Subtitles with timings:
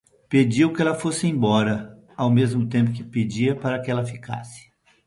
[0.27, 4.71] Pediu que ele fosse embora, ao mesmo tempo que pedia para que ele ficasse.